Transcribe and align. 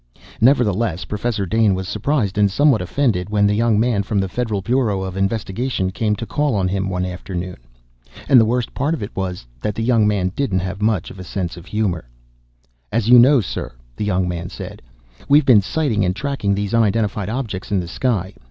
Nevertheless 0.41 1.05
Professor 1.05 1.45
Dane 1.45 1.75
was 1.75 1.87
surprised 1.87 2.39
and 2.39 2.49
somewhat 2.49 2.81
offended 2.81 3.29
when 3.29 3.45
the 3.45 3.53
young 3.53 3.79
man 3.79 4.01
from 4.01 4.17
the 4.17 4.27
Federal 4.27 4.59
Bureau 4.63 5.03
of 5.03 5.15
Investigation 5.15 5.91
came 5.91 6.15
to 6.15 6.25
call 6.25 6.55
on 6.55 6.67
him 6.67 6.89
one 6.89 7.05
afternoon. 7.05 7.57
And 8.27 8.41
the 8.41 8.45
worst 8.45 8.73
part 8.73 8.95
of 8.95 9.03
it 9.03 9.15
was 9.15 9.45
that 9.61 9.75
the 9.75 9.83
young 9.83 10.07
man 10.07 10.31
didn't 10.35 10.61
have 10.61 10.81
much 10.81 11.11
sense 11.23 11.55
of 11.55 11.67
humor. 11.67 12.09
"As 12.91 13.09
you 13.09 13.19
know, 13.19 13.41
sir," 13.41 13.73
the 13.95 14.03
young 14.03 14.27
man 14.27 14.49
said, 14.49 14.81
"we've 15.29 15.45
been 15.45 15.61
sighting 15.61 16.03
and 16.03 16.15
tracking 16.15 16.55
these 16.55 16.73
unidentified 16.73 17.29
objects 17.29 17.69
in 17.71 17.79
the 17.79 17.87
sky. 17.87 18.33